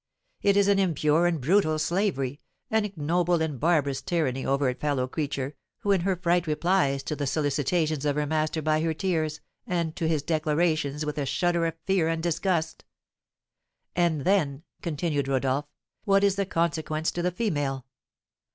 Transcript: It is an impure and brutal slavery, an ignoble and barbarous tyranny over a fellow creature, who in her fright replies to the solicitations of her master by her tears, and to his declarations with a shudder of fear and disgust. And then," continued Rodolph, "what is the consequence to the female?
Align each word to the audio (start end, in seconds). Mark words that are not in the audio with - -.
It 0.41 0.57
is 0.57 0.67
an 0.67 0.79
impure 0.79 1.27
and 1.27 1.39
brutal 1.39 1.77
slavery, 1.77 2.39
an 2.71 2.85
ignoble 2.85 3.39
and 3.39 3.59
barbarous 3.59 4.01
tyranny 4.01 4.43
over 4.43 4.67
a 4.67 4.73
fellow 4.73 5.07
creature, 5.07 5.55
who 5.81 5.91
in 5.91 6.01
her 6.01 6.15
fright 6.15 6.47
replies 6.47 7.03
to 7.03 7.15
the 7.15 7.27
solicitations 7.27 8.03
of 8.03 8.15
her 8.15 8.25
master 8.25 8.63
by 8.63 8.81
her 8.81 8.95
tears, 8.95 9.41
and 9.67 9.95
to 9.97 10.07
his 10.07 10.23
declarations 10.23 11.05
with 11.05 11.19
a 11.19 11.27
shudder 11.27 11.67
of 11.67 11.75
fear 11.85 12.07
and 12.07 12.23
disgust. 12.23 12.83
And 13.95 14.21
then," 14.21 14.63
continued 14.81 15.27
Rodolph, 15.27 15.65
"what 16.03 16.23
is 16.23 16.35
the 16.35 16.47
consequence 16.47 17.11
to 17.11 17.21
the 17.21 17.29
female? 17.29 17.85